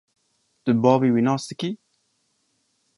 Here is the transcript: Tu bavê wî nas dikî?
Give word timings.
Tu 0.63 0.71
bavê 0.83 1.09
wî 1.15 1.21
nas 1.27 1.43
dikî? 1.49 1.71